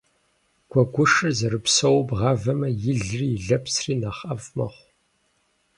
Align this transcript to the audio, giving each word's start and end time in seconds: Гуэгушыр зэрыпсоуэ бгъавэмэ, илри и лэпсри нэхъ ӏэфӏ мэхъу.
Гуэгушыр 0.69 1.31
зэрыпсоуэ 1.37 2.03
бгъавэмэ, 2.07 2.69
илри 2.91 3.27
и 3.37 3.41
лэпсри 3.47 3.95
нэхъ 4.01 4.21
ӏэфӏ 4.27 4.49
мэхъу. 4.57 4.87